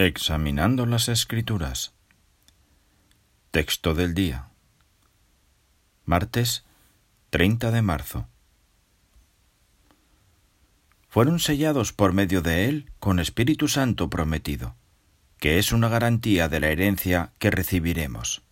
[0.00, 1.92] Examinando las Escrituras.
[3.50, 4.50] Texto del día.
[6.04, 6.64] Martes
[7.30, 8.28] 30 de marzo.
[11.08, 14.76] Fueron sellados por medio de él con Espíritu Santo prometido,
[15.40, 18.42] que es una garantía de la herencia que recibiremos.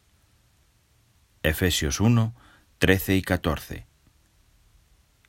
[1.45, 2.35] Efesios 1,
[2.79, 3.87] 13 y 14.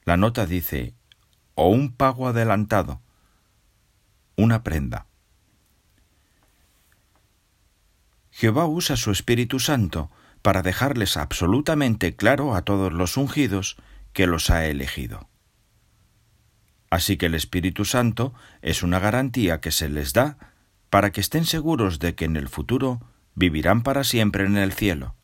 [0.04, 0.95] La nota dice,
[1.54, 3.04] o un pago adelantado,
[4.36, 5.06] una prenda.
[8.38, 10.12] Jehová usa su Espíritu Santo
[10.44, 13.77] para dejarles absolutamente claro a todos los ungidos
[14.13, 15.27] que los ha elegido.
[16.91, 20.38] Así que el Espíritu Santo es una garantía que se les da
[20.91, 23.02] para que estén seguros de que en el futuro
[23.34, 25.16] vivirán para siempre en el cielo,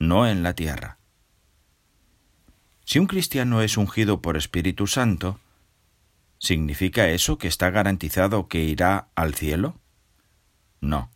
[0.00, 0.98] no en la tierra.
[2.84, 5.38] Si un cristiano es ungido por Espíritu Santo,
[6.38, 9.78] ¿significa eso que está garantizado que irá al cielo?
[10.80, 11.11] No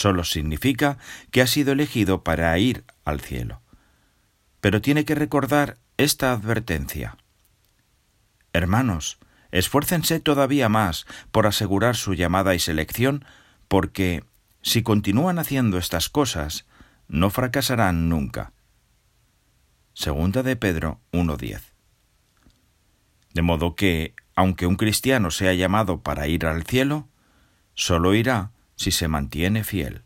[0.00, 0.98] solo significa
[1.30, 3.60] que ha sido elegido para ir al cielo.
[4.60, 7.16] Pero tiene que recordar esta advertencia.
[8.52, 9.18] Hermanos,
[9.52, 13.24] esfuércense todavía más por asegurar su llamada y selección,
[13.68, 14.24] porque
[14.62, 16.66] si continúan haciendo estas cosas,
[17.08, 18.52] no fracasarán nunca.
[19.92, 21.60] Segunda de Pedro 1.10.
[23.34, 27.08] De modo que, aunque un cristiano sea llamado para ir al cielo,
[27.74, 28.50] solo irá
[28.80, 30.04] si se mantiene fiel.